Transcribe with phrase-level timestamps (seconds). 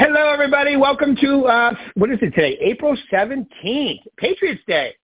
[0.00, 0.76] Hello, everybody.
[0.76, 2.56] Welcome to, uh, what is it today?
[2.60, 4.94] April 17th, Patriots Day.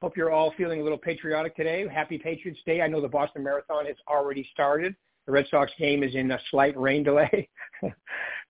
[0.00, 1.84] Hope you're all feeling a little patriotic today.
[1.92, 2.82] Happy Patriots Day.
[2.82, 4.94] I know the Boston Marathon has already started.
[5.26, 7.48] The Red Sox game is in a slight rain delay.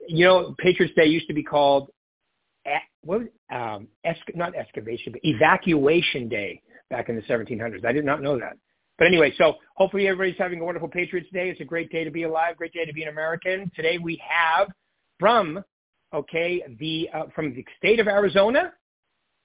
[0.08, 1.88] you know, Patriots Day used to be called,
[3.00, 6.60] what, um, esc- not excavation, but evacuation day
[6.90, 7.82] back in the 1700s.
[7.86, 8.58] I did not know that.
[8.98, 11.48] But anyway, so hopefully everybody's having a wonderful Patriots Day.
[11.48, 13.72] It's a great day to be alive, great day to be an American.
[13.74, 14.68] Today we have
[15.22, 15.62] from
[16.12, 18.72] okay the uh, from the state of Arizona.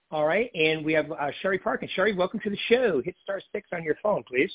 [0.10, 1.88] All right, and we have uh, Sherri Parkin.
[1.94, 3.00] Sherri, welcome to the show.
[3.06, 4.52] Hit star six on your phone, please.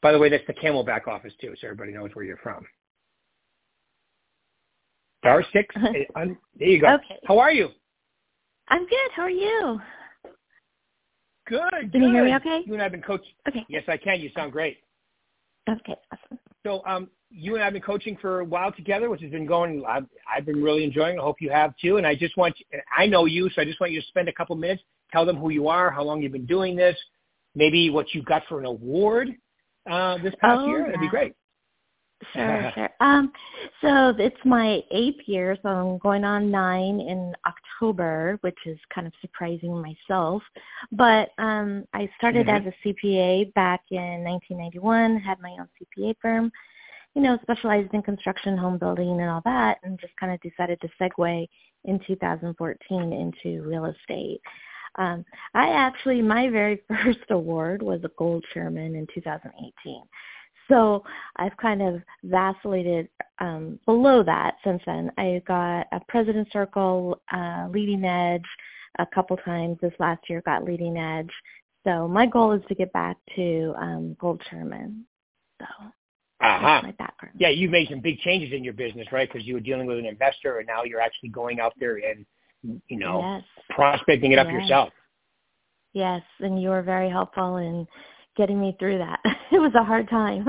[0.00, 2.64] By the way, that's the Camelback office too, so everybody knows where you're from.
[5.18, 5.74] Star six.
[6.16, 6.24] Uh-huh.
[6.58, 6.94] there you go.
[6.94, 7.18] Okay.
[7.26, 7.68] How are you?
[8.68, 9.10] I'm good.
[9.14, 9.78] How are you?
[11.46, 11.60] Good.
[11.70, 12.02] Can good.
[12.02, 12.62] you hear me okay?
[12.64, 13.34] You and I have been coaching.
[13.46, 13.66] Okay.
[13.68, 14.20] Yes, I can.
[14.20, 14.78] You sound great.
[15.68, 16.38] Okay, awesome.
[16.64, 19.46] So um, you and I have been coaching for a while together, which has been
[19.46, 19.84] going.
[19.88, 21.16] I've, I've been really enjoying.
[21.16, 21.20] it.
[21.20, 21.96] I hope you have too.
[21.96, 22.54] And I just want,
[22.96, 24.82] I know you, so I just want you to spend a couple minutes,
[25.12, 26.96] tell them who you are, how long you've been doing this,
[27.54, 29.28] maybe what you got for an award
[29.90, 30.80] uh, this past oh, year.
[30.80, 30.86] Yeah.
[30.86, 31.34] That'd be great.
[32.32, 32.90] Sure, sure.
[33.00, 33.32] Um,
[33.80, 39.06] so it's my eighth year, so I'm going on nine in October, which is kind
[39.06, 40.42] of surprising myself.
[40.92, 42.68] But um, I started mm-hmm.
[42.68, 46.52] as a CPA back in 1991, had my own CPA firm,
[47.14, 50.80] you know, specialized in construction, home building, and all that, and just kind of decided
[50.80, 51.46] to segue
[51.84, 54.40] in 2014 into real estate.
[54.96, 60.02] Um, I actually, my very first award was a gold chairman in 2018.
[60.68, 61.02] So
[61.36, 63.08] I've kind of vacillated
[63.40, 65.10] um, below that since then.
[65.18, 68.44] I got a President Circle, uh, Leading Edge,
[68.98, 69.78] a couple times.
[69.82, 71.30] This last year got Leading Edge.
[71.84, 75.06] So my goal is to get back to um, Gold Chairman.
[75.60, 75.66] So
[76.40, 76.80] uh-huh.
[76.82, 77.36] my background.
[77.38, 79.30] Yeah, you've made some big changes in your business, right?
[79.30, 82.24] Because you were dealing with an investor, and now you're actually going out there and,
[82.88, 83.44] you know, yes.
[83.70, 84.62] prospecting it up yes.
[84.62, 84.90] yourself.
[85.92, 87.86] Yes, and you were very helpful in
[88.36, 89.20] getting me through that.
[89.52, 90.46] it was a hard time.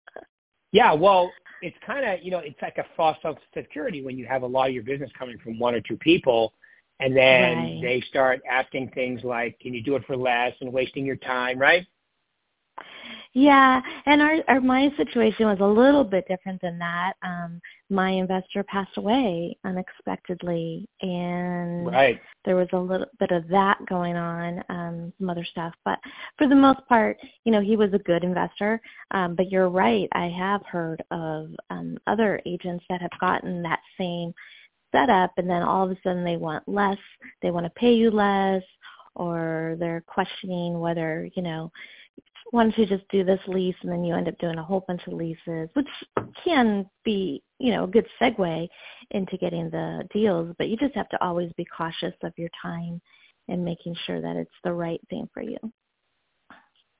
[0.72, 1.30] yeah, well,
[1.62, 4.42] it's kind of, you know, it's like a false sense of security when you have
[4.42, 6.52] a lot of your business coming from one or two people
[7.00, 7.80] and then right.
[7.82, 11.58] they start asking things like, can you do it for less and wasting your time,
[11.58, 11.86] right?
[13.36, 17.14] Yeah, and our, our my situation was a little bit different than that.
[17.22, 22.20] Um, my investor passed away unexpectedly, and right.
[22.44, 25.74] there was a little bit of that going on, um, some other stuff.
[25.84, 25.98] But
[26.38, 28.80] for the most part, you know, he was a good investor.
[29.10, 33.80] Um, but you're right, I have heard of um, other agents that have gotten that
[33.98, 34.32] same
[34.92, 36.98] setup, and then all of a sudden they want less,
[37.42, 38.62] they want to pay you less,
[39.16, 41.72] or they're questioning whether you know
[42.54, 44.84] why don't you just do this lease and then you end up doing a whole
[44.86, 45.88] bunch of leases, which
[46.44, 48.68] can be, you know, a good segue
[49.10, 53.00] into getting the deals, but you just have to always be cautious of your time
[53.48, 55.56] and making sure that it's the right thing for you.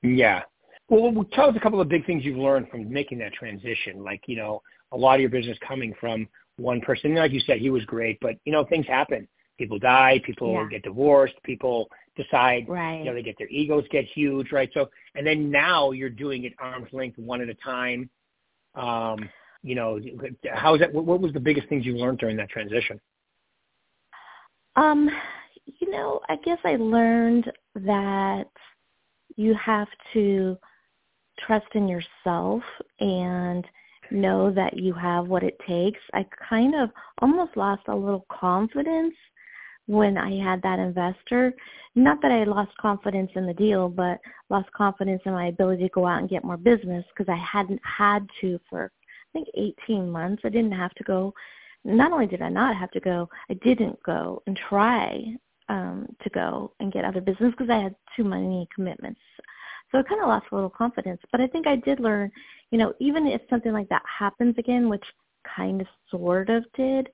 [0.03, 0.41] Yeah.
[0.89, 4.03] Well, tell us a couple of big things you've learned from making that transition.
[4.03, 4.61] Like, you know,
[4.91, 6.27] a lot of your business coming from
[6.57, 7.15] one person.
[7.15, 9.25] Like you said, he was great, but, you know, things happen.
[9.57, 10.67] People die, people yeah.
[10.69, 12.99] get divorced, people decide, right.
[12.99, 14.69] you know, they get their egos get huge, right?
[14.73, 18.09] So, and then now you're doing it arm's length, one at a time.
[18.75, 19.29] Um,
[19.63, 19.99] you know,
[20.53, 20.93] how is that?
[20.93, 22.99] What was the biggest things you learned during that transition?
[24.75, 25.09] Um,
[25.65, 28.47] you know, I guess I learned that
[29.35, 30.57] you have to
[31.39, 32.61] trust in yourself
[32.99, 33.65] and
[34.11, 35.99] know that you have what it takes.
[36.13, 36.89] I kind of
[37.21, 39.15] almost lost a little confidence
[39.87, 41.53] when I had that investor.
[41.95, 44.19] Not that I lost confidence in the deal, but
[44.49, 47.81] lost confidence in my ability to go out and get more business because I hadn't
[47.83, 49.47] had to for I think
[49.87, 50.41] 18 months.
[50.45, 51.33] I didn't have to go.
[51.83, 55.23] Not only did I not have to go, I didn't go and try
[55.69, 59.19] um, to go and get other business because I had too many commitments.
[59.91, 61.21] So I kind of lost a little confidence.
[61.31, 62.31] But I think I did learn,
[62.71, 65.05] you know, even if something like that happens again, which
[65.55, 67.09] kind of sort of did,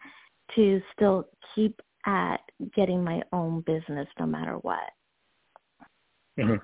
[0.56, 2.42] to still keep at
[2.76, 4.90] getting my own business no matter what.
[6.40, 6.56] Mm-hmm.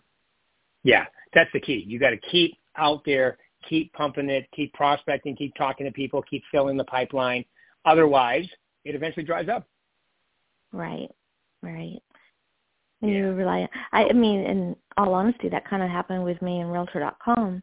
[0.84, 1.84] Yeah, that's the key.
[1.86, 6.22] You got to keep out there, keep pumping it, keep prospecting, keep talking to people,
[6.22, 7.44] keep filling the pipeline.
[7.86, 8.48] Otherwise,
[8.86, 9.68] it eventually dries up.
[10.72, 11.10] Right,
[11.62, 12.02] right.
[13.02, 13.18] And yeah.
[13.18, 13.68] you rely.
[13.92, 17.62] I, I mean, in all honesty, that kind of happened with me in Realtor.com.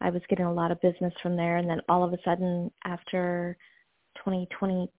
[0.00, 2.70] I was getting a lot of business from there, and then all of a sudden,
[2.84, 3.56] after
[4.16, 4.90] 2020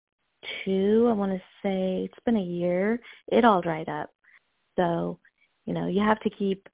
[0.64, 4.10] two, I want to say it's been a year, it all dried up.
[4.76, 5.18] So,
[5.66, 6.68] you know, you have to keep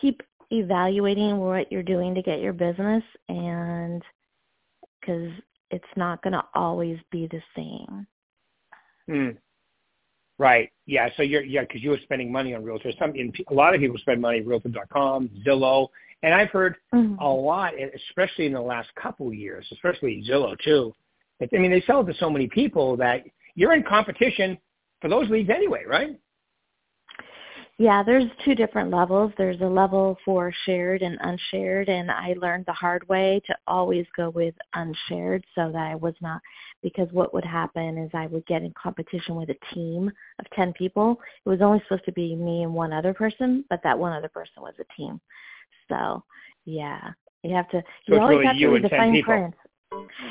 [0.00, 4.02] keep evaluating what you're doing to get your business and
[5.04, 5.32] cuz
[5.70, 8.06] it's not going to always be the same.
[9.08, 9.36] Mm.
[10.38, 10.70] Right.
[10.86, 11.08] Yeah.
[11.16, 12.98] So you're yeah because you were spending money on realtors.
[12.98, 15.88] Some in, a lot of people spend money Realtor.com, Zillow,
[16.22, 17.20] and I've heard mm-hmm.
[17.20, 17.74] a lot,
[18.08, 20.92] especially in the last couple of years, especially Zillow too.
[21.52, 23.24] I mean, they sell it to so many people that
[23.54, 24.58] you're in competition
[25.00, 26.18] for those leads anyway, right?
[27.76, 29.32] Yeah, there's two different levels.
[29.36, 34.06] There's a level for shared and unshared, and I learned the hard way to always
[34.16, 36.40] go with unshared so that I was not,
[36.84, 40.08] because what would happen is I would get in competition with a team
[40.38, 41.18] of 10 people.
[41.44, 44.28] It was only supposed to be me and one other person, but that one other
[44.28, 45.20] person was a team.
[45.88, 46.22] So,
[46.64, 47.10] yeah,
[47.42, 49.54] you have to, so you always really have to read the fine print.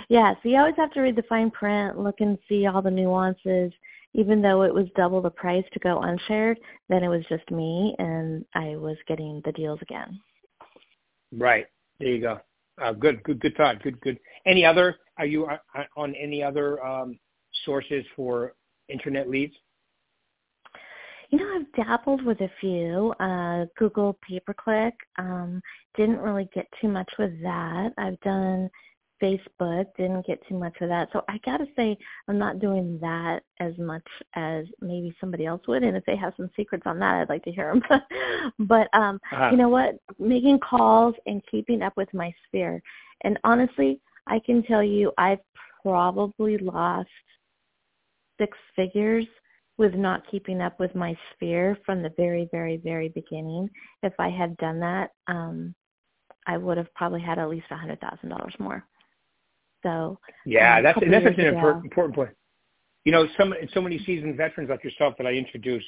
[0.09, 2.91] Yeah, so you always have to read the fine print, look and see all the
[2.91, 3.71] nuances
[4.13, 7.95] even though it was double the price to go unshared, then it was just me
[7.99, 10.19] and I was getting the deals again.
[11.31, 11.65] Right.
[11.99, 12.39] There you go.
[12.81, 13.81] Uh, good, good, good thought.
[13.81, 14.19] Good, good.
[14.45, 14.97] Any other?
[15.17, 17.19] Are you uh, uh, on any other um,
[17.65, 18.53] sources for
[18.87, 19.53] internet leads?
[21.29, 23.13] You know, I've dabbled with a few.
[23.19, 24.93] Uh, Google pay per click.
[25.17, 25.61] Um,
[25.95, 27.93] didn't really get too much with that.
[27.97, 28.69] I've done
[29.23, 29.85] Facebook.
[29.97, 31.09] Didn't get too much of that.
[31.13, 31.97] So I got to say
[32.27, 34.05] I'm not doing that as much
[34.35, 35.83] as maybe somebody else would.
[35.83, 38.01] And if they have some secrets on that, I'd like to hear them.
[38.67, 39.49] but um, uh-huh.
[39.51, 39.95] you know what?
[40.19, 42.81] Making calls and keeping up with my sphere.
[43.21, 45.39] And honestly, I can tell you I've
[45.81, 47.09] probably lost
[48.39, 49.25] six figures
[49.77, 53.69] with not keeping up with my sphere from the very, very, very beginning.
[54.03, 55.73] If I had done that, um,
[56.45, 58.85] I would have probably had at least a hundred thousand dollars more.
[59.83, 61.81] So yeah, um, that's that's such an ago.
[61.83, 62.31] important point.
[63.05, 65.83] You know, some so many seasoned veterans like yourself that I introduce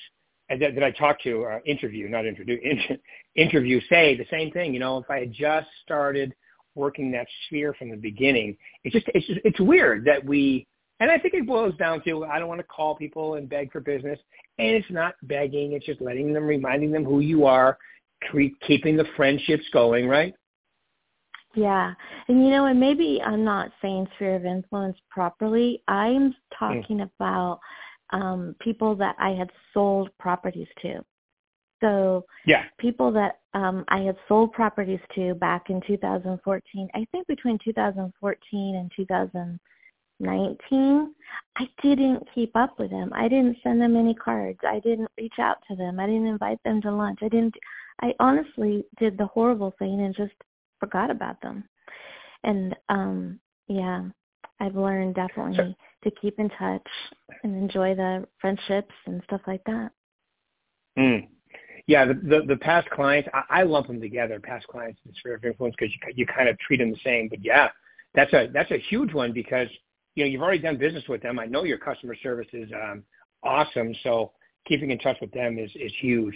[0.50, 2.98] that, that I talk to, uh, interview, not introduce, inter,
[3.36, 4.74] interview, say the same thing.
[4.74, 6.34] You know, if I had just started
[6.76, 10.68] working that sphere from the beginning, it's just it's just, it's weird that we.
[11.02, 13.72] And I think it boils down to I don't want to call people and beg
[13.72, 14.20] for business,
[14.60, 17.78] and it's not begging; it's just letting them, reminding them who you are,
[18.66, 20.34] keeping the friendships going, right?
[21.56, 21.94] Yeah.
[22.28, 25.82] And you know, and maybe I'm not saying sphere of influence properly.
[25.88, 26.38] I'm Hmm.
[26.60, 27.10] talking mm.
[27.16, 27.60] about
[28.12, 31.04] um people that I had sold properties to.
[31.82, 32.66] So yeah.
[32.78, 38.76] people that um I had sold properties to back in 2014, I think between 2014
[38.76, 41.16] and 2019,
[41.58, 43.12] I didn't keep up with them.
[43.14, 44.60] I didn't send them any cards.
[44.64, 46.00] I didn't reach out to them.
[46.00, 47.20] I didn't invite them to lunch.
[47.22, 47.56] I didn't
[48.02, 50.34] I honestly did the horrible thing and just
[50.86, 51.64] forgot about them.
[52.44, 54.04] And um yeah,
[54.60, 56.88] I've learned definitely to keep in touch
[57.44, 59.92] and enjoy the friendships and stuff like that.
[60.98, 61.28] Mm.
[61.88, 65.36] Yeah, the, the the past clients, I, I lump them together, past clients and sphere
[65.36, 67.28] of influence, because you you kind of treat them the same.
[67.28, 67.70] But yeah,
[68.14, 69.68] that's a that's a huge one because
[70.16, 71.40] you know you've already done business with them.
[71.40, 73.04] I know your customer service is um,
[73.44, 74.32] awesome, so
[74.68, 76.36] keeping in touch with them is is huge.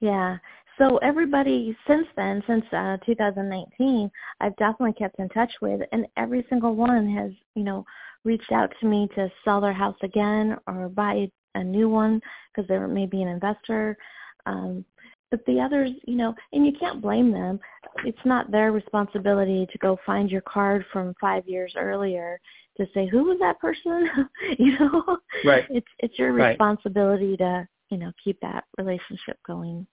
[0.00, 0.36] Yeah,
[0.78, 6.44] so everybody since then, since uh, 2019, I've definitely kept in touch with, and every
[6.48, 7.84] single one has, you know,
[8.24, 12.20] reached out to me to sell their house again or buy a new one
[12.54, 13.96] because they're maybe an investor.
[14.44, 14.84] Um,
[15.30, 17.58] but the others, you know, and you can't blame them.
[18.04, 22.38] It's not their responsibility to go find your card from five years earlier
[22.76, 24.08] to say who was that person.
[24.58, 25.64] you know, right?
[25.70, 27.38] It's it's your responsibility right.
[27.38, 29.86] to you know keep that relationship going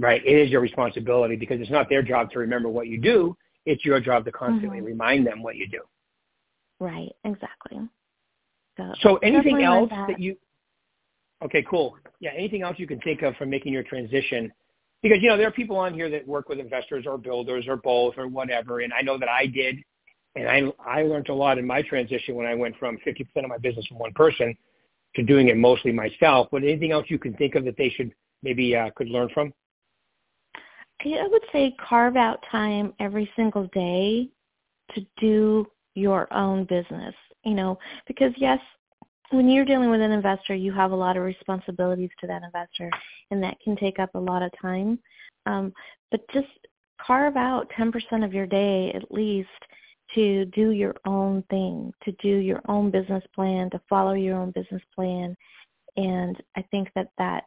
[0.00, 0.22] right?
[0.24, 3.36] It is your responsibility because it's not their job to remember what you do.
[3.66, 4.86] It's your job to constantly mm-hmm.
[4.86, 5.82] remind them what you do.
[6.80, 7.78] Right, exactly.
[8.78, 10.08] So, so anything else that.
[10.08, 10.36] that you,
[11.44, 11.96] okay, cool.
[12.18, 14.50] Yeah, anything else you can think of from making your transition?
[15.02, 17.76] Because, you know, there are people on here that work with investors or builders or
[17.76, 18.80] both or whatever.
[18.80, 19.76] And I know that I did.
[20.36, 23.48] And I, I learned a lot in my transition when I went from 50% of
[23.48, 24.56] my business from one person
[25.16, 26.48] to doing it mostly myself.
[26.50, 29.52] But anything else you can think of that they should maybe uh, could learn from?
[31.04, 34.28] I would say carve out time every single day
[34.94, 37.14] to do your own business,
[37.44, 38.58] you know, because yes,
[39.30, 42.90] when you're dealing with an investor, you have a lot of responsibilities to that investor,
[43.30, 44.98] and that can take up a lot of time.
[45.46, 45.72] Um,
[46.10, 46.48] but just
[47.04, 49.48] carve out 10% of your day at least
[50.14, 54.50] to do your own thing, to do your own business plan, to follow your own
[54.50, 55.36] business plan.
[55.96, 57.44] And I think that that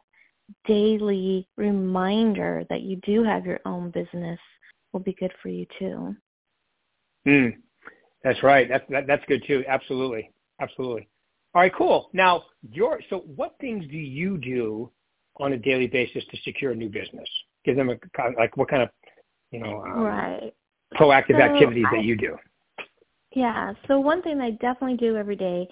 [0.66, 4.38] daily reminder that you do have your own business
[4.92, 6.14] will be good for you too.
[7.26, 7.56] Mm,
[8.22, 8.68] that's right.
[8.68, 9.64] That's that, that's good too.
[9.66, 11.08] Absolutely, absolutely.
[11.54, 12.10] All right, cool.
[12.12, 14.90] Now, your so what things do you do
[15.36, 17.28] on a daily basis to secure a new business?
[17.64, 17.96] Give them a
[18.36, 18.90] like what kind of
[19.50, 20.52] you know um, right
[20.94, 22.36] proactive so activities I, that you do.
[23.34, 23.72] Yeah.
[23.88, 25.66] So one thing I definitely do every day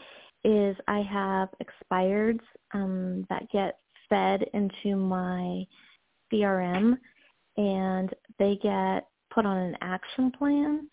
[0.44, 2.40] is I have expireds
[2.74, 3.78] um, that get
[4.12, 5.64] fed into my
[6.30, 6.98] CRM,
[7.56, 10.88] and they get put on an action plan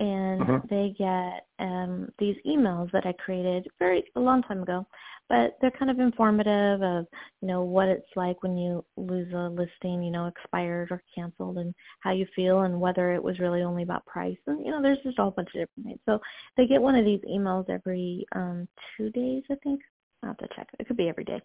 [0.00, 0.60] and uh-huh.
[0.70, 4.86] they get um, these emails that I created very a long time ago,
[5.28, 7.06] but they're kind of informative of
[7.42, 11.58] you know what it's like when you lose a listing, you know, expired or canceled,
[11.58, 14.80] and how you feel, and whether it was really only about price, and you know,
[14.80, 16.00] there's just a whole bunch of different things.
[16.06, 16.18] So
[16.56, 19.82] they get one of these emails every um, two days, I think.
[20.22, 20.68] I have to check.
[20.78, 21.40] It could be every day.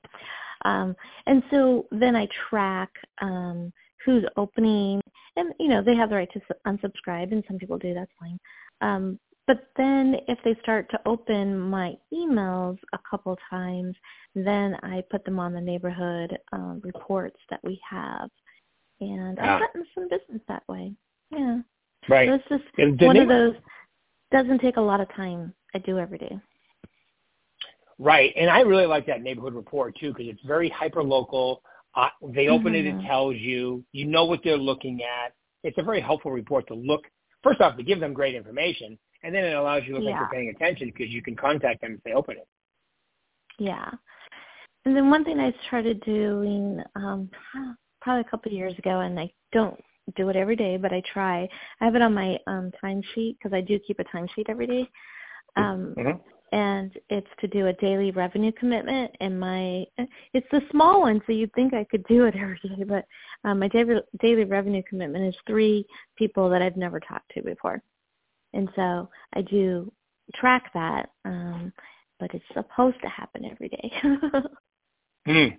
[0.63, 0.95] Um,
[1.27, 2.89] and so then I track
[3.21, 3.71] um,
[4.05, 5.01] who's opening
[5.35, 8.39] and you know they have the right to unsubscribe and some people do that's fine.
[8.81, 13.95] Um, but then if they start to open my emails a couple times
[14.33, 18.29] then i put them on the neighborhood um, reports that we have.
[19.01, 20.93] And i've gotten some business that way.
[21.31, 21.59] Yeah.
[22.07, 22.29] Right.
[22.29, 23.55] So it's just one of those
[24.31, 25.53] doesn't take a lot of time.
[25.73, 26.39] I do every day
[27.97, 31.61] right and i really like that neighborhood report too because it's very hyper local
[31.95, 32.75] uh, they open mm-hmm.
[32.75, 33.07] it, it mm-hmm.
[33.07, 35.33] tells you, you know what they're looking at.
[35.63, 37.03] It's a very helpful report to look,
[37.41, 40.11] first off, to give them great information, and then it allows you to look yeah.
[40.11, 42.47] like you're paying attention because you can contact them if they open it.
[43.57, 43.89] Yeah.
[44.85, 47.29] And then one thing I started doing um,
[48.01, 49.79] probably a couple of years ago, and I don't
[50.15, 51.47] do it every day, but I try.
[51.81, 54.89] I have it on my um, timesheet because I do keep a timesheet every day.
[55.55, 59.85] Um, mm-hmm and it's to do a daily revenue commitment and my
[60.33, 63.05] it's the small one so you'd think i could do it every day but
[63.43, 65.85] um, my daily daily revenue commitment is three
[66.17, 67.81] people that i've never talked to before.
[68.53, 69.91] And so i do
[70.33, 71.73] track that um,
[72.19, 73.91] but it's supposed to happen every day.
[75.27, 75.55] Hmm.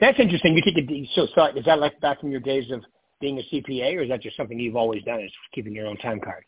[0.00, 0.56] that's interesting.
[0.56, 2.82] You take a so, so is that like back from your days of
[3.20, 5.96] being a cpa or is that just something you've always done is keeping your own
[5.98, 6.44] time card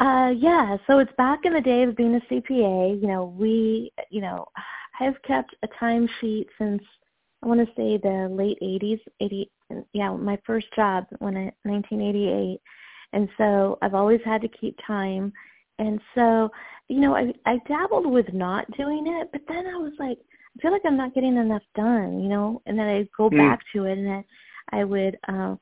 [0.00, 3.00] uh, yeah, so it's back in the day of being a CPA.
[3.00, 4.46] You know, we, you know,
[4.98, 6.82] I've kept a timesheet since
[7.42, 9.50] I want to say the late 80s, 80,
[9.92, 12.60] yeah, my first job when I, 1988.
[13.12, 15.32] And so I've always had to keep time.
[15.78, 16.50] And so,
[16.88, 20.62] you know, I, I dabbled with not doing it, but then I was like, I
[20.62, 23.36] feel like I'm not getting enough done, you know, and then I go mm.
[23.36, 24.24] back to it and I,
[24.72, 25.58] I would, um,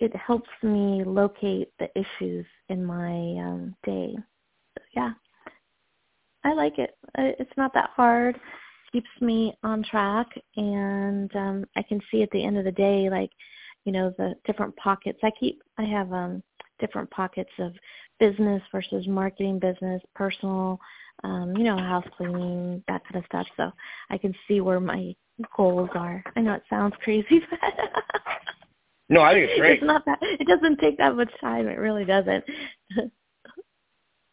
[0.00, 4.14] it helps me locate the issues in my um, day.
[4.16, 5.12] So, yeah,
[6.44, 6.96] I like it.
[7.16, 8.38] It's not that hard.
[8.92, 10.26] Keeps me on track,
[10.56, 13.30] and um, I can see at the end of the day, like
[13.84, 15.18] you know, the different pockets.
[15.22, 15.62] I keep.
[15.78, 16.42] I have um,
[16.78, 17.72] different pockets of
[18.18, 20.78] business versus marketing, business, personal.
[21.22, 23.46] Um, you know, house cleaning, that kind of stuff.
[23.56, 23.70] So
[24.08, 25.14] I can see where my
[25.54, 26.24] goals are.
[26.34, 27.58] I know it sounds crazy, but
[29.10, 29.72] No, I think it's great.
[29.74, 30.18] It's not that.
[30.22, 31.66] It doesn't take that much time.
[31.66, 32.44] It really doesn't.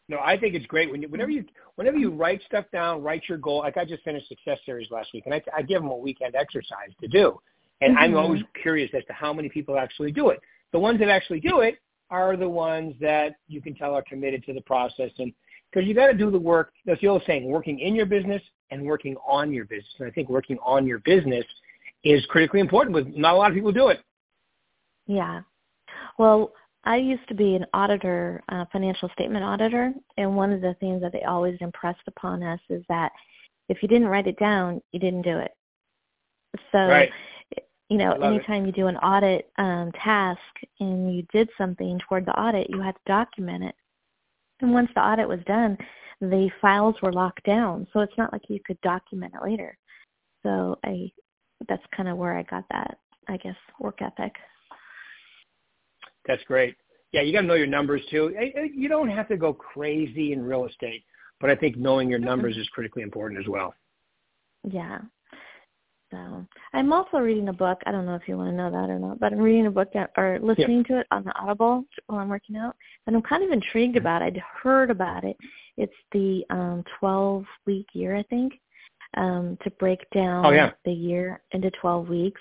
[0.08, 1.44] no, I think it's great when you, whenever you
[1.74, 3.58] whenever you write stuff down, write your goal.
[3.58, 6.36] Like I just finished Success Series last week, and I, I give them a weekend
[6.36, 7.40] exercise to do.
[7.80, 8.04] And mm-hmm.
[8.04, 10.40] I'm always curious as to how many people actually do it.
[10.72, 11.78] The ones that actually do it
[12.10, 15.32] are the ones that you can tell are committed to the process and
[15.70, 16.72] because you got to do the work.
[16.86, 19.92] That's the old saying: working in your business and working on your business.
[19.98, 21.44] And I think working on your business
[22.04, 22.94] is critically important.
[22.94, 24.00] But not a lot of people do it.
[25.08, 25.40] Yeah.
[26.18, 26.52] Well,
[26.84, 31.02] I used to be an auditor, uh, financial statement auditor, and one of the things
[31.02, 33.10] that they always impressed upon us is that
[33.68, 35.50] if you didn't write it down, you didn't do it.
[36.72, 37.10] So, right.
[37.88, 38.66] you know, anytime it.
[38.66, 40.40] you do an audit um, task
[40.80, 43.74] and you did something toward the audit, you had to document it.
[44.60, 45.76] And once the audit was done,
[46.20, 49.76] the files were locked down, so it's not like you could document it later.
[50.42, 51.10] So I,
[51.68, 52.98] that's kind of where I got that,
[53.28, 54.34] I guess, work ethic.
[56.28, 56.76] That's great.
[57.12, 58.34] Yeah, you got to know your numbers too.
[58.74, 61.02] You don't have to go crazy in real estate,
[61.40, 63.74] but I think knowing your numbers is critically important as well.
[64.70, 64.98] Yeah.
[66.10, 67.80] So I'm also reading a book.
[67.86, 69.70] I don't know if you want to know that or not, but I'm reading a
[69.70, 70.94] book or listening yeah.
[70.94, 74.06] to it on the Audible while I'm working out, and I'm kind of intrigued mm-hmm.
[74.06, 74.26] about it.
[74.26, 75.36] I'd heard about it.
[75.76, 78.54] It's the um 12 week year, I think,
[79.16, 80.70] um, to break down oh, yeah.
[80.84, 82.40] the year into 12 weeks.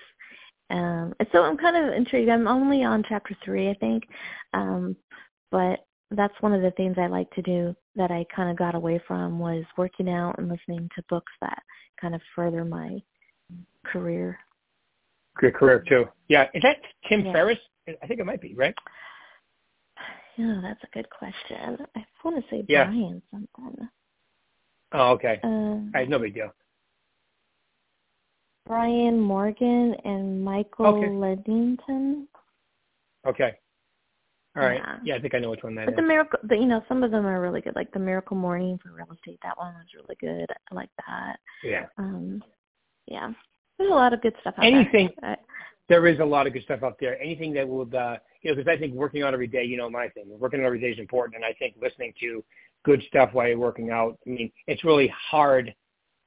[0.69, 2.29] Um, so I'm kind of intrigued.
[2.29, 4.03] I'm only on chapter three, I think,
[4.53, 4.95] um,
[5.51, 8.75] but that's one of the things I like to do that I kind of got
[8.75, 11.61] away from was working out and listening to books that
[11.99, 13.01] kind of further my
[13.85, 14.37] career.
[15.37, 16.05] Career too.
[16.27, 17.31] Yeah, is that Tim yeah.
[17.31, 17.59] Ferriss?
[17.87, 18.75] I think it might be right.
[20.39, 21.79] Yeah, that's a good question.
[21.95, 22.83] I want to say yeah.
[22.83, 23.87] Brian something.
[24.91, 25.39] Oh, okay.
[25.43, 26.53] Um, All right, no big deal.
[28.67, 31.09] Brian Morgan and Michael okay.
[31.09, 32.27] Lennington.
[33.25, 33.53] Okay.
[34.55, 34.81] All right.
[34.83, 34.97] Yeah.
[35.03, 35.97] yeah, I think I know which one that but is.
[35.97, 37.75] the miracle, the, you know, some of them are really good.
[37.75, 39.39] Like the Miracle Morning for real estate.
[39.43, 40.47] That one was really good.
[40.71, 41.37] I like that.
[41.63, 41.85] Yeah.
[41.97, 42.43] Um,
[43.05, 43.31] yeah.
[43.77, 44.73] There's a lot of good stuff out there.
[44.73, 45.09] Anything.
[45.21, 45.37] there.
[45.89, 47.21] There is a lot of good stuff out there.
[47.21, 49.89] Anything that would, uh, you know, because I think working out every day, you know,
[49.89, 52.43] my thing, working out every day is important, and I think listening to
[52.83, 54.17] good stuff while you're working out.
[54.25, 55.73] I mean, it's really hard.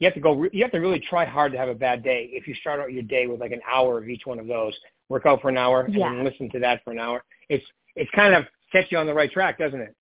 [0.01, 0.47] You have to go.
[0.53, 2.31] You have to really try hard to have a bad day.
[2.33, 4.75] If you start out your day with like an hour of each one of those,
[5.11, 6.11] work out for an hour yeah.
[6.11, 7.23] and listen to that for an hour.
[7.51, 7.65] It's
[7.97, 9.95] it's kind of sets you on the right track, doesn't it?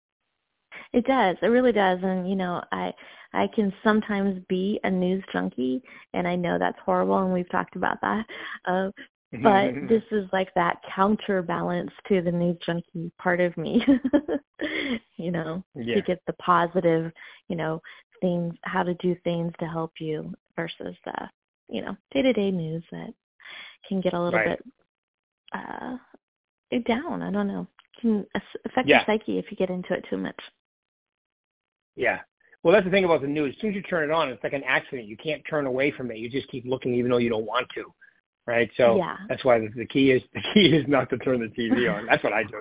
[0.94, 1.36] It does.
[1.41, 2.00] It really does.
[2.01, 2.94] And you know, I
[3.34, 5.82] I can sometimes be a news junkie,
[6.13, 8.25] and I know that's horrible, and we've talked about that.
[8.65, 8.89] Uh,
[9.32, 9.88] but mm-hmm, mm-hmm.
[9.88, 13.86] this is like that counterbalance to the news junkie part of me.
[15.18, 15.96] you know, yeah.
[15.96, 17.12] to get the positive,
[17.48, 17.79] you know,
[18.22, 21.30] things, how to do things to help you versus the,
[21.70, 23.14] you know, day to day news that
[23.88, 24.58] can get a little right.
[24.58, 24.74] bit
[25.54, 25.98] uh
[26.88, 27.22] down.
[27.22, 27.68] I don't know.
[28.00, 28.26] Can
[28.66, 28.98] affect yeah.
[28.98, 30.40] your psyche if you get into it too much.
[31.96, 32.20] Yeah.
[32.64, 33.56] Well, that's the thing about the news.
[33.56, 35.08] As soon as you turn it on, it's like an accident.
[35.08, 36.18] You can't turn away from it.
[36.18, 37.86] You just keep looking, even though you don't want to,
[38.50, 38.70] right?
[38.77, 39.18] So yeah.
[39.27, 42.08] that's why the, the key is the key is not to turn the TV on.
[42.08, 42.60] That's what I do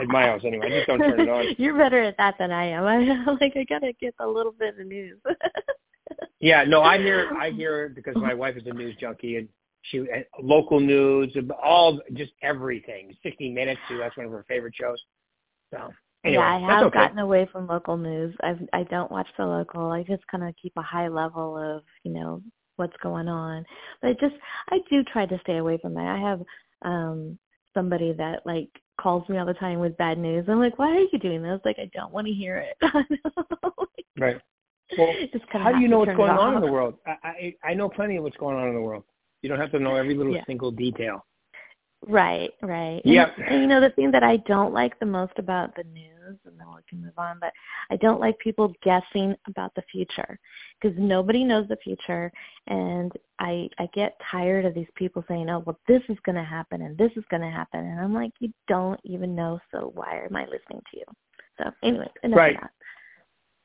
[0.00, 0.66] at my house anyway.
[0.66, 1.44] I just don't turn it on.
[1.58, 2.84] You're better at that than I am.
[2.84, 5.18] I'm like I gotta get a little bit of news.
[6.40, 6.64] yeah.
[6.64, 9.48] No, I hear I hear because my wife is a news junkie and
[9.82, 13.16] she and local news, uh, all just everything.
[13.22, 13.96] 60 Minutes too.
[13.96, 14.98] That's one of her favorite shows.
[15.72, 15.90] So
[16.22, 16.98] anyway, yeah, I have okay.
[16.98, 18.34] gotten away from local news.
[18.42, 19.90] I I don't watch the local.
[19.90, 22.42] I just kind of keep a high level of you know
[22.80, 23.64] what's going on.
[24.02, 24.34] But I just
[24.70, 26.06] I do try to stay away from that.
[26.06, 26.42] I have
[26.82, 27.38] um
[27.74, 28.70] somebody that like
[29.00, 30.46] calls me all the time with bad news.
[30.48, 31.60] I'm like, why are you doing this?
[31.64, 32.76] Like, I don't want to hear it.
[34.18, 34.40] right.
[34.98, 36.94] Well, just how do you know what's going on in the world?
[37.06, 39.04] I, I I know plenty of what's going on in the world.
[39.42, 40.44] You don't have to know every little yeah.
[40.46, 41.24] single detail.
[42.08, 43.02] Right, right.
[43.04, 43.30] Yeah.
[43.50, 46.66] You know the thing that I don't like the most about the news, and then
[46.74, 47.52] we can move on, but
[47.90, 50.38] I don't like people guessing about the future
[50.80, 52.32] because nobody knows the future,
[52.68, 56.44] and I I get tired of these people saying, "Oh, well, this is going to
[56.44, 59.92] happen and this is going to happen," and I'm like, "You don't even know, so
[59.94, 61.04] why am I listening to you?"
[61.58, 62.54] So, anyway, enough right.
[62.54, 62.70] of that.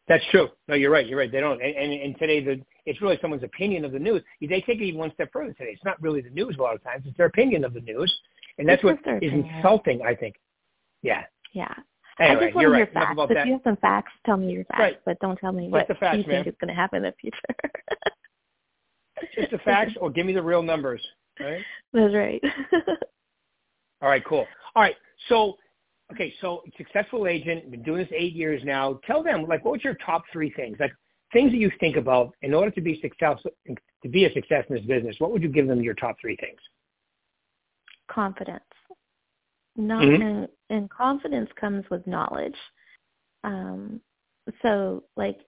[0.07, 0.49] That's true.
[0.67, 1.07] No, you're right.
[1.07, 1.31] You're right.
[1.31, 1.61] They don't.
[1.61, 4.21] And, and, and today, the it's really someone's opinion of the news.
[4.39, 5.71] They take it even one step further today.
[5.71, 7.03] It's not really the news a lot of times.
[7.07, 8.13] It's their opinion of the news,
[8.57, 10.01] and that's it's what is insulting.
[10.01, 10.35] I think.
[11.01, 11.23] Yeah.
[11.53, 11.73] Yeah.
[12.19, 12.93] Anyway, I just want to right.
[12.93, 13.11] facts.
[13.11, 13.47] About if that.
[13.47, 14.99] you have some facts, tell me your facts, right.
[15.05, 16.43] but don't tell me what facts, you man.
[16.43, 17.37] think is going to happen in the future.
[19.35, 21.01] Just the facts, or give me the real numbers.
[21.39, 21.61] Right.
[21.93, 22.41] That's right.
[24.01, 24.23] All right.
[24.25, 24.45] Cool.
[24.75, 24.95] All right.
[25.27, 25.57] So
[26.11, 28.99] okay, so successful agent, been doing this eight years now.
[29.05, 30.77] Tell them, like, what was your top three things?
[30.79, 30.93] Like
[31.33, 33.51] things that you think about in order to be successful,
[34.03, 35.15] to be a success in this business.
[35.19, 36.59] What would you give them your top three things?
[38.07, 38.63] Confidence.
[39.75, 40.21] Not Mhm.
[40.21, 42.57] and, and confidence comes with knowledge.
[43.43, 44.01] Um,
[44.61, 45.39] so like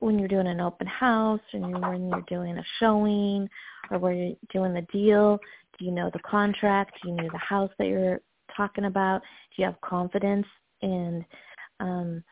[0.00, 3.48] when you're doing an open house and you're, when you're doing a showing
[3.90, 5.38] or when you're doing the deal,
[5.78, 6.98] do you know the contract?
[7.02, 8.20] Do you know the house that you're
[8.56, 9.22] talking about?
[9.22, 10.46] Do you have confidence?
[10.82, 11.24] And
[11.80, 12.24] um,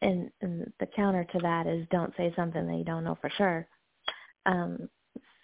[0.00, 3.30] and, and the counter to that is don't say something that you don't know for
[3.30, 3.66] sure.
[4.46, 4.88] Um,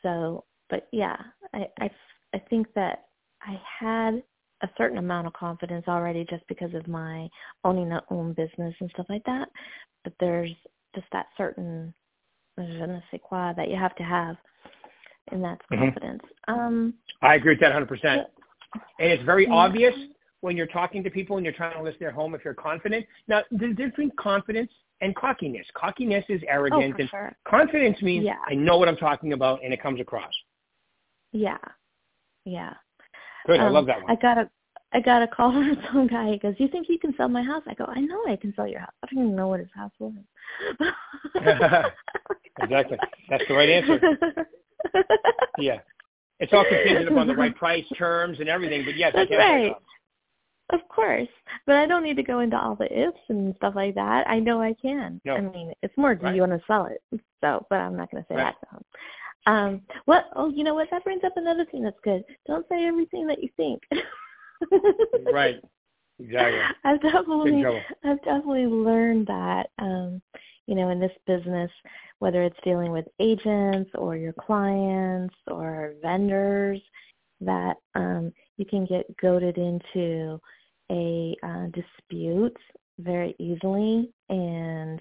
[0.03, 1.17] so, but yeah,
[1.53, 1.91] I, I
[2.35, 3.04] I think that
[3.47, 4.23] I had
[4.63, 7.29] a certain amount of confidence already just because of my
[7.65, 9.49] owning a own business and stuff like that.
[10.05, 10.51] But there's
[10.95, 11.93] just that certain
[12.59, 14.37] je ne sais quoi that you have to have,
[15.33, 15.79] and that's Mhm.
[15.79, 16.23] confidence.
[16.49, 18.31] Um, I agree with that 100%.
[18.99, 19.55] And it's very Yeah.
[19.55, 19.95] obvious
[20.41, 23.07] when you're talking to people and you're trying to list their home if you're confident.
[23.29, 25.69] Now, there's difference between confidence and cockiness.
[25.73, 27.37] Cockiness is oh, arrogant, for and sure.
[27.45, 28.39] confidence means Yeah.
[28.47, 30.35] I know what I'm talking about and it comes across.
[31.33, 31.59] Yeah,
[32.45, 32.75] yeah.
[33.47, 34.11] Good, I Um, love that one.
[34.11, 34.51] I got a
[34.93, 36.31] I got a call from some guy.
[36.31, 38.55] He goes, "You think you can sell my house?" I go, "I know I can
[38.55, 38.93] sell your house.
[39.03, 40.13] I don't even know what his house was."
[42.59, 42.99] Exactly.
[43.29, 44.01] That's the right answer.
[45.59, 45.81] Yeah.
[46.39, 48.85] It's all contingent upon the right price, terms, and everything.
[48.85, 49.75] But yes, I That's can right.
[50.73, 51.29] Of course,
[51.67, 54.27] but I don't need to go into all the ifs and stuff like that.
[54.29, 55.21] I know I can.
[55.25, 55.37] No.
[55.37, 56.35] I mean, it's more do Right.
[56.35, 57.03] you want to sell it?
[57.43, 58.55] So, but I'm not going to say Right.
[58.61, 58.85] that to him.
[59.47, 60.27] Um, what?
[60.37, 60.89] Oh, you know what?
[60.91, 62.25] That brings up another thing that's good.
[62.47, 63.83] Don't say everything that you think.
[65.33, 65.61] Right.
[66.19, 66.61] Exactly.
[66.85, 67.65] I've definitely.
[68.05, 69.71] I've definitely learned that.
[69.79, 70.23] Um,
[70.67, 71.71] you know, in this business,
[72.21, 76.81] whether it's dealing with agents or your clients or vendors,
[77.41, 80.41] that um, you can get goaded into
[80.91, 82.57] a uh, dispute
[82.99, 84.11] very easily.
[84.31, 85.01] And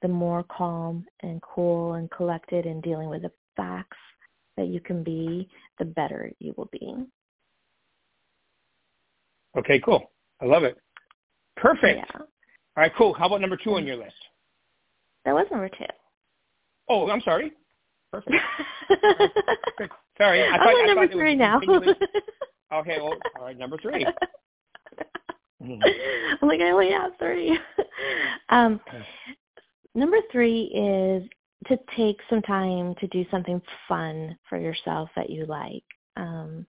[0.00, 3.96] the more calm and cool and collected in dealing with the facts
[4.56, 6.94] that you can be, the better you will be.
[9.56, 10.10] Okay, cool.
[10.40, 10.76] I love it.
[11.56, 11.98] Perfect.
[11.98, 12.20] Yeah.
[12.20, 12.26] All
[12.76, 13.12] right, cool.
[13.14, 14.14] How about number two on your list?
[15.24, 15.84] That was number two.
[16.88, 17.52] Oh, I'm sorry.
[18.10, 18.34] Perfect.
[20.18, 21.60] Sorry, I thought, I'm on I number three now.
[22.72, 24.06] Okay, well, all right, number three.
[25.62, 27.58] I'm like, I only have three.
[28.48, 28.80] um,
[29.94, 31.28] number three is
[31.66, 35.84] to take some time to do something fun for yourself that you like.
[36.16, 36.66] Um,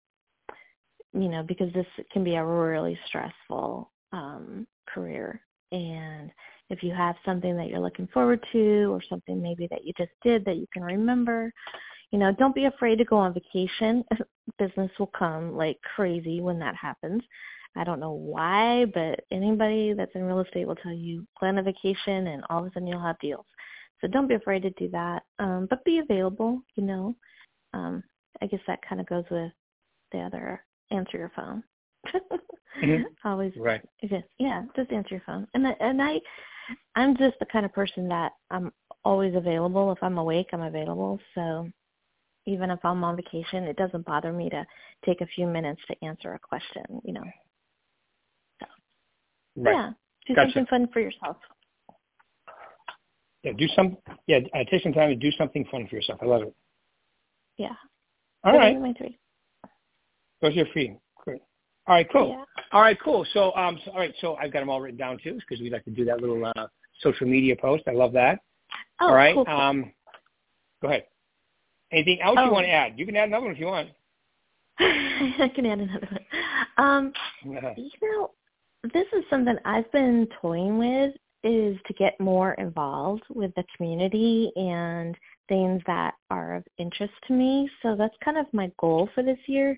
[1.13, 5.41] you know, because this can be a really stressful um, career.
[5.71, 6.32] And
[6.69, 10.12] if you have something that you're looking forward to or something maybe that you just
[10.23, 11.51] did that you can remember,
[12.12, 14.03] you know, don't be afraid to go on vacation.
[14.60, 17.23] Business will come like crazy when that happens.
[17.75, 21.63] I don't know why, but anybody that's in real estate will tell you plan a
[21.63, 23.45] vacation and all of a sudden you'll have deals.
[24.04, 25.24] So don't be afraid to do that.
[25.39, 27.16] Um, but be available, you know.
[27.74, 28.04] Um,
[28.42, 29.52] I guess that kind of goes with
[30.12, 31.63] the other answer your phone.
[32.84, 33.06] Mhm.
[33.24, 33.82] Always Right.
[34.04, 35.48] just yeah, just answer your phone.
[35.54, 36.20] And I, and I
[36.96, 38.74] I'm just the kind of person that I'm
[39.06, 39.92] always available.
[39.94, 41.20] If I'm awake, I'm available.
[41.34, 41.70] So
[42.46, 44.66] even if I'm on vacation, it doesn't bother me to
[45.06, 47.24] take a few minutes to answer a question, you know.
[49.56, 49.74] Right.
[49.74, 49.92] Yeah.
[50.28, 50.52] Do Gotcha.
[50.54, 51.38] something fun for yourself.
[53.43, 53.97] Yeah, do some.
[54.27, 54.39] Yeah,
[54.71, 56.19] take some time to do something fun for yourself.
[56.21, 56.56] I love it.
[57.58, 57.73] Yeah.
[58.43, 59.17] All right, my three.
[60.41, 60.97] those are free.
[61.23, 61.41] Great.
[61.88, 62.29] All right, cool.
[62.29, 62.43] Yeah.
[62.71, 63.25] All right, cool.
[63.34, 65.69] So, um, so, all right, so I've got them all written down too, because we
[65.69, 66.67] like to do that little uh,
[67.01, 67.84] social media post.
[67.88, 68.39] I love that.
[68.99, 69.36] Oh, all right.
[69.36, 69.47] cool.
[69.47, 69.91] Um,
[70.82, 71.06] go ahead.
[71.91, 72.51] Anything else you Oh.
[72.51, 72.93] want to add?
[72.97, 73.89] You can add another one if you want.
[74.79, 76.25] I can add another one.
[76.77, 77.13] Um,
[77.77, 78.32] you know,
[78.93, 84.51] this is something I've been toying with is to get more involved with the community
[84.56, 85.17] and
[85.49, 87.69] things that are of interest to me.
[87.82, 89.77] So that's kind of my goal for this year.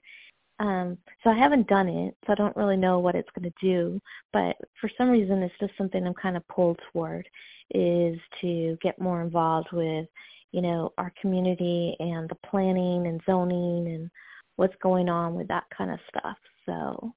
[0.60, 3.66] Um, so I haven't done it, so I don't really know what it's going to
[3.66, 4.00] do.
[4.32, 7.28] But for some reason, it's just something I'm kind of pulled toward
[7.74, 10.08] is to get more involved with,
[10.52, 14.10] you know, our community and the planning and zoning and
[14.56, 16.38] what's going on with that kind of stuff.
[16.66, 17.14] So,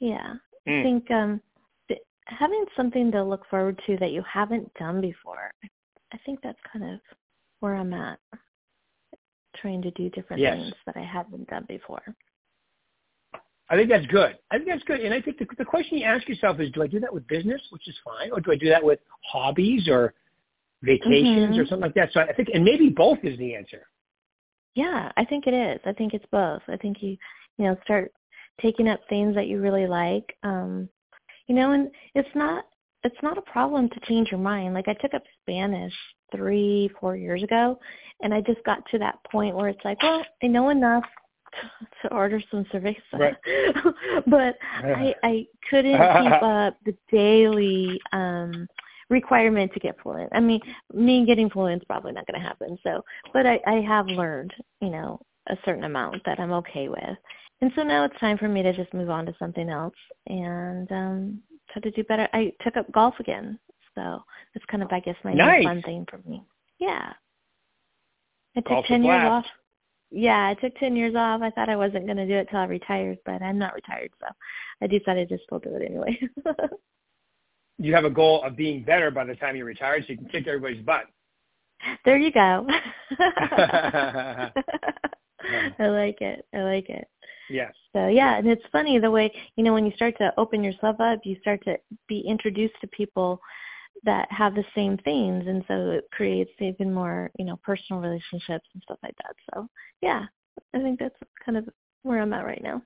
[0.00, 0.34] yeah,
[0.66, 0.82] I Mm.
[0.82, 1.40] think um,
[2.26, 5.68] having something to look forward to that you haven't done before, I-
[6.24, 7.00] think that's kind of
[7.60, 8.18] where I'm at,
[9.56, 10.56] trying to do different Yes.
[10.56, 12.02] things that I haven't done before.
[13.68, 14.38] I think that's good.
[14.50, 15.00] I think that's good.
[15.00, 17.26] And I think the, the question you ask yourself is, do I do that with
[17.26, 20.14] business, which is fine, or do I do that with hobbies or
[20.82, 21.58] vacations Mhm.
[21.58, 22.12] or something like that?
[22.12, 23.88] So I think, and maybe both is the answer.
[24.74, 25.80] Yeah, I think it is.
[25.84, 26.62] I think it's both.
[26.68, 27.16] I think you,
[27.58, 28.12] you know, start
[28.60, 30.36] taking up things that you really like.
[30.42, 30.88] Um,
[31.46, 32.64] you know, and it's not
[33.04, 34.74] it's not a problem to change your mind.
[34.74, 35.92] Like I took up Spanish
[36.34, 37.78] three, four years ago,
[38.22, 41.04] and I just got to that point where it's like, well, I know enough
[42.02, 43.36] to order some cerveza, Right.
[44.26, 48.66] but I I couldn't keep up the daily um
[49.08, 50.30] requirement to get fluent.
[50.32, 50.60] I mean,
[50.92, 52.76] me getting fluent is probably not going to happen.
[52.82, 57.16] So, but I, I have learned, you know, a certain amount that I'm okay with.
[57.60, 59.94] And so now it's time for me to just move on to something else
[60.26, 62.28] and um try to do better.
[62.32, 63.58] I took up golf again.
[63.94, 64.22] So
[64.54, 65.62] that's kind of, I guess, my Nice.
[65.62, 66.42] new fun thing for me.
[66.78, 67.12] Yeah.
[68.56, 69.44] I took Golf's 10 years off.
[70.10, 71.42] Yeah, I took 10 years off.
[71.42, 74.10] I thought I wasn't going to do it till I retired, but I'm not retired.
[74.20, 74.26] So
[74.82, 76.18] I decided to still do it anyway.
[77.78, 80.28] You have a goal of being better by the time you retire so you can
[80.28, 81.04] kick everybody's butt.
[82.06, 82.66] There you go.
[85.78, 86.44] I like it.
[86.54, 87.08] I like it.
[87.50, 87.72] yes.
[87.92, 90.96] So yeah, and it's funny the way you know when you start to open yourself
[91.00, 91.76] up, you start to
[92.08, 93.40] be introduced to people
[94.04, 98.68] that have the same things, and so it creates even more you know personal relationships
[98.74, 99.34] and stuff like that.
[99.54, 99.68] So
[100.02, 100.24] yeah,
[100.74, 101.68] I think that's kind of
[102.02, 102.82] where I'm at right now.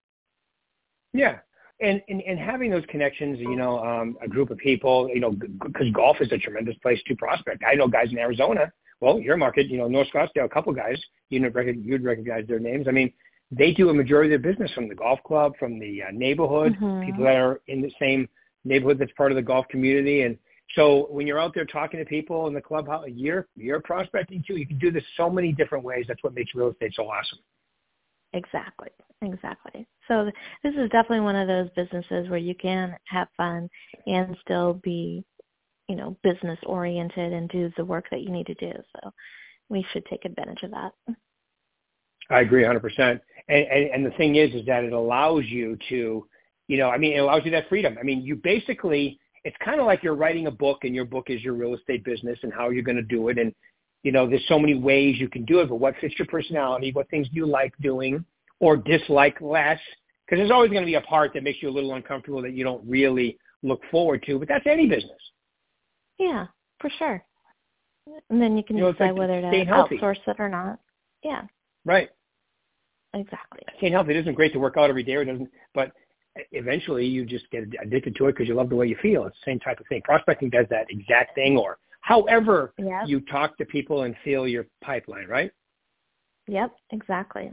[1.12, 1.38] Yeah.
[1.82, 5.30] And, and and having those connections, you know, um, a group of people, you know,
[5.30, 7.62] because golf is a tremendous place to prospect.
[7.66, 8.70] I know guys in Arizona.
[9.00, 12.46] Well, your market, you know, North Scottsdale, a couple guys, you know, rec- you'd recognize
[12.46, 12.86] their names.
[12.86, 13.12] I mean,
[13.50, 16.76] they do a majority of their business from the golf club, from the uh, neighborhood,
[16.78, 17.04] Mhm.
[17.04, 18.28] people that are in the same
[18.64, 20.22] neighborhood that's part of the golf community.
[20.22, 20.38] And
[20.74, 24.56] so when you're out there talking to people in the clubhouse, you're you're prospecting too.
[24.56, 26.04] You can do this so many different ways.
[26.06, 27.38] That's what makes real estate so awesome.
[28.34, 28.90] Exactly.
[29.22, 29.86] Exactly.
[30.08, 30.30] So
[30.62, 33.68] this is definitely one of those businesses where you can have fun
[34.06, 35.24] and still be,
[35.90, 38.70] you know, business oriented and do the work that you need to do.
[38.94, 39.12] So
[39.68, 40.92] we should take advantage of that.
[42.30, 42.80] I agree 100%.
[42.98, 46.28] And, and, and the thing is, is that it allows you to,
[46.68, 47.96] you know, I mean, it allows you that freedom.
[47.98, 51.24] I mean, you basically, it's kind of like you're writing a book and your book
[51.26, 53.36] is your real estate business and how you're going to do it.
[53.36, 53.52] And,
[54.04, 56.92] you know, there's so many ways you can do it, but what fits your personality,
[56.92, 58.24] what things do you like doing
[58.60, 59.80] or dislike less?
[60.24, 62.52] Because there's always going to be a part that makes you a little uncomfortable that
[62.52, 64.38] you don't really look forward to.
[64.38, 65.18] But that's any business.
[66.20, 66.46] Yeah,
[66.80, 67.24] for sure.
[68.28, 70.78] And then you can you know, decide like whether to outsource it or not.
[71.24, 71.42] Yeah.
[71.84, 72.10] Right.
[73.14, 73.60] Exactly.
[73.78, 74.10] Staying healthy.
[74.10, 75.92] It isn't great to work out every day, or doesn't, but
[76.52, 79.24] eventually you just get addicted to it because you love the way you feel.
[79.24, 80.02] It's the same type of thing.
[80.02, 83.02] Prospecting does that exact thing, or however yep.
[83.06, 85.50] you talk to people and feel your pipeline, right?
[86.46, 87.50] Yep, exactly.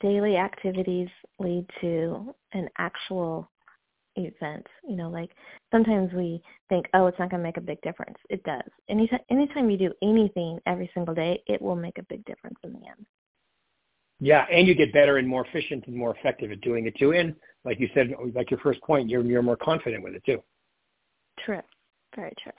[0.00, 3.50] Daily activities lead to an actual
[4.26, 4.66] event.
[4.88, 5.30] You know, like
[5.70, 8.16] sometimes we think, oh, it's not going to make a big difference.
[8.28, 8.68] It does.
[8.88, 12.72] Anytime, anytime you do anything every single day, it will make a big difference in
[12.72, 13.06] the end.
[14.20, 17.12] Yeah, and you get better and more efficient and more effective at doing it too.
[17.12, 20.42] And like you said, like your first point, you're you're more confident with it too.
[21.44, 21.62] True.
[22.14, 22.52] Very true.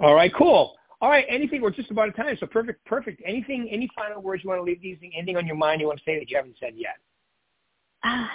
[0.00, 0.74] All right, cool.
[1.00, 1.60] All right, anything?
[1.60, 3.20] We're just about a time, so perfect, perfect.
[3.26, 3.68] Anything?
[3.70, 4.80] Any final words you want to leave?
[4.80, 6.96] These anything on your mind you want to say that you haven't said yet?
[8.02, 8.26] Uh,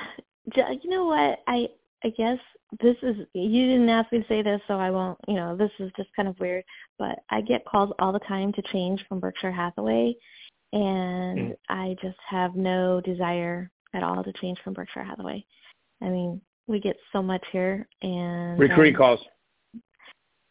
[0.55, 1.39] you know what?
[1.47, 1.67] I
[2.03, 2.37] I guess
[2.81, 5.17] this is you didn't ask me to say this, so I won't.
[5.27, 6.63] You know, this is just kind of weird,
[6.97, 10.15] but I get calls all the time to change from Berkshire Hathaway,
[10.73, 11.51] and mm-hmm.
[11.69, 15.45] I just have no desire at all to change from Berkshire Hathaway.
[16.01, 19.19] I mean, we get so much here, and recruiting um, calls.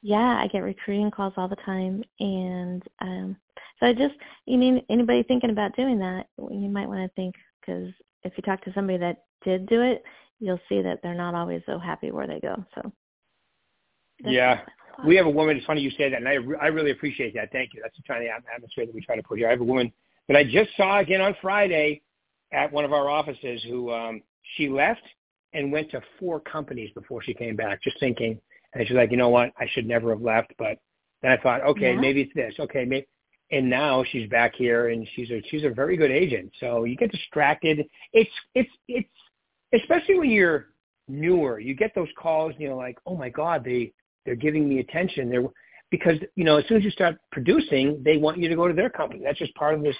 [0.02, 3.36] Yeah, I get recruiting calls all the time, and um
[3.80, 4.14] so I just,
[4.46, 7.92] you mean anybody thinking about doing that, you might want to think because
[8.24, 10.02] if you talk to somebody that did do it,
[10.40, 12.64] you'll see that they're not always so happy where they go.
[12.74, 12.92] So.
[14.24, 14.60] Yeah,
[15.06, 15.56] we have a woman.
[15.56, 17.52] It's funny you say that, and I re- I really appreciate that.
[17.52, 17.80] Thank you.
[17.82, 19.48] That's the kind of atmosphere that we try to put here.
[19.48, 19.92] I have a woman
[20.26, 22.02] that I just saw again on Friday
[22.52, 24.22] at one of our offices who um
[24.56, 25.02] she left
[25.52, 28.40] and went to four companies before she came back, just thinking.
[28.74, 29.52] And she's like, you know what?
[29.58, 30.52] I should never have left.
[30.58, 30.78] But
[31.22, 32.00] then I thought, okay, yeah.
[32.00, 32.54] maybe it's this.
[32.58, 33.06] Okay, maybe.
[33.50, 36.52] And now she's back here, and she's a she's a very good agent.
[36.60, 37.86] So you get distracted.
[38.12, 39.08] It's it's it's
[39.74, 40.66] especially when you're
[41.08, 41.58] newer.
[41.58, 43.92] You get those calls, and you're like, oh my God, they
[44.24, 45.30] they're giving me attention.
[45.30, 45.44] They're
[45.90, 48.74] because you know as soon as you start producing, they want you to go to
[48.74, 49.22] their company.
[49.24, 49.96] That's just part of this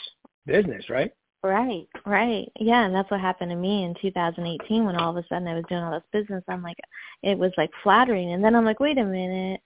[0.46, 1.10] business, right?
[1.42, 2.50] Right, right.
[2.58, 5.54] Yeah, and that's what happened to me in 2018 when all of a sudden I
[5.54, 6.42] was doing all this business.
[6.48, 6.76] I'm like,
[7.22, 9.60] it was like flattering, and then I'm like, wait a minute,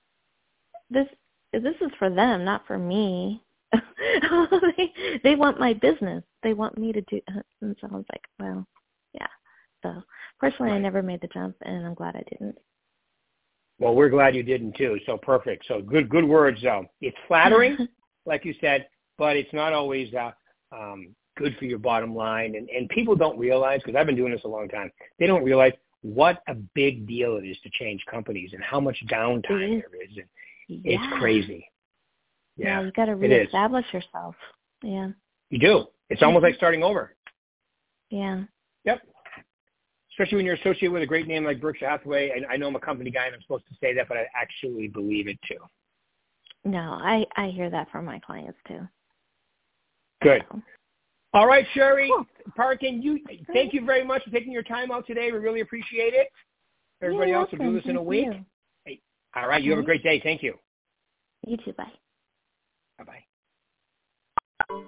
[0.90, 1.06] this
[1.52, 3.42] this is for them, not for me.
[3.72, 4.92] they,
[5.24, 6.22] they want my business.
[6.42, 7.20] They want me to do.
[7.62, 8.66] And so I was like, well.
[9.82, 10.02] So
[10.38, 12.56] personally, I never made the jump, and I'm glad I didn't.
[13.78, 14.98] Well, we're glad you didn't too.
[15.06, 15.64] So perfect.
[15.66, 16.60] So good, good words.
[16.62, 17.88] Though it's flattering,
[18.26, 18.86] like you said,
[19.18, 20.30] but it's not always uh,
[20.72, 22.54] um, good for your bottom line.
[22.54, 25.44] And, and people don't realize, because I've been doing this a long time, they don't
[25.44, 30.02] realize what a big deal it is to change companies and how much downtime there
[30.02, 30.16] is.
[30.16, 30.26] And
[30.68, 30.92] yeah.
[30.94, 31.68] It's crazy.
[32.56, 34.34] Yeah, yeah you got to reestablish yourself.
[34.82, 35.10] Yeah.
[35.50, 35.86] You do.
[36.10, 37.14] It's almost like starting over.
[38.10, 38.44] Yeah.
[38.84, 39.02] Yep.
[40.12, 42.30] Especially when you're associated with a great name like Berkshire Hathaway.
[42.30, 44.26] I, I know I'm a company guy and I'm supposed to say that, but I
[44.34, 45.56] actually believe it too.
[46.64, 48.80] No, I I hear that from my clients too.
[50.22, 50.44] Good.
[50.50, 50.62] So.
[51.34, 52.26] All right, Sherri cool.
[52.54, 53.20] Parkin, you
[53.52, 55.32] thank you very much for taking your time out today.
[55.32, 56.28] We really appreciate it.
[57.00, 57.66] Everybody You're else welcome.
[57.66, 58.28] will do this in a week.
[58.84, 59.00] Hey,
[59.34, 59.86] all right, you have a mm-hmm.
[59.86, 60.20] great day.
[60.22, 60.54] Thank you.
[61.46, 61.72] You too.
[61.72, 61.90] Bye.
[62.98, 63.22] Bye
[64.68, 64.82] bye.